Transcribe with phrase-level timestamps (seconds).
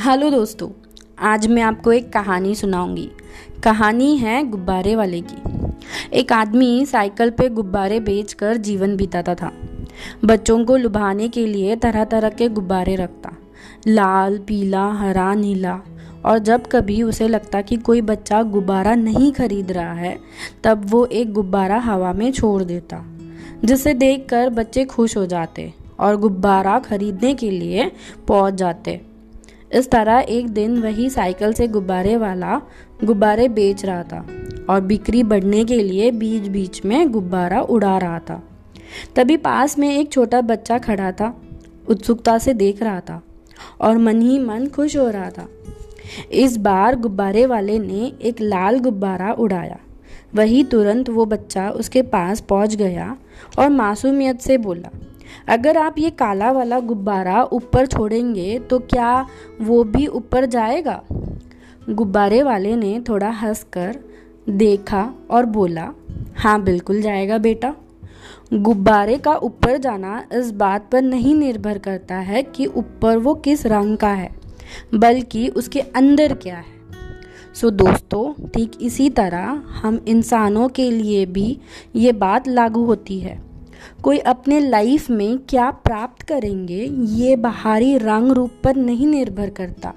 [0.00, 0.68] Hello दोस्तों,
[1.18, 3.10] आज मैं आपको एक कहानी सुनाऊँगी।
[3.62, 5.72] कहानी है गुब्बारे वाले की।
[6.12, 9.52] एक आदमी साइकिल पे गुब्बारे बेचकर जीवन बिताता था।
[10.24, 13.32] बच्चों को लुभाने के लिए तरह तरह के गुब्बारे रखता।
[13.88, 15.80] लाल, पीला, हरा, नीला।
[16.24, 20.18] और जब कभी उसे लगता कि कोई बच्चा गुब्बारा नहीं खरीद रहा है,
[20.64, 23.04] तब वो एक गुब्बारा हवा में छोड़ देता,
[23.64, 27.92] जिसे देखकर बच्चे खुश हो जाते और गुब्बारा खरीदने के लिए
[28.28, 29.09] पहुँच जाते।
[29.74, 32.60] इस तरह एक दिन वही साइकिल से गुब्बारे वाला
[33.04, 34.26] गुब्बारे बेच रहा था
[34.70, 38.42] और बिक्री बढ़ने के लिए बीच बीच में गुब्बारा उड़ा रहा था।
[39.16, 41.40] तभी पास में एक छोटा बच्चा खड़ा था,
[41.88, 43.22] उत्सुकता से देख रहा था
[43.80, 45.48] और मन ही मन खुश हो रहा था।
[46.32, 49.78] इस बार गुब्बारे वाले ने एक लाल गुब्बारा उड़ाया।
[50.34, 53.16] वही तुरंत वो बच्चा उसके पास पहुँच गया
[53.58, 54.90] और मासूमियत से बोला
[55.48, 59.26] अगर आप ये काला वाला गुब्बारा ऊपर छोड़ेंगे तो क्या
[59.60, 61.00] वो भी ऊपर जाएगा?
[61.90, 63.98] गुब्बारे वाले ने थोड़ा हंसकर
[64.48, 65.88] देखा और बोला
[66.36, 67.74] हाँ बिल्कुल जाएगा बेटा।
[68.52, 73.66] गुब्बारे का ऊपर जाना इस बात पर नहीं निर्भर करता है कि ऊपर वो किस
[73.66, 74.30] रंग का है,
[74.94, 76.78] बल्कि उसके अंदर क्या है।
[77.54, 81.58] सो दोस्तों, ठीक इसी तरह हम इंसानों के लिए भी
[81.96, 83.38] ये बात लागू होती है।
[84.02, 86.82] कोई अपने लाइफ में क्या प्राप्त करेंगे,
[87.14, 89.92] ये बाहरी रंग रूप पर नहीं निर्भर करता,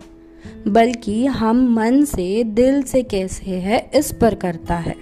[0.67, 4.95] बल्कि हम मन से, दिल से कैसे है, इस पर करता है।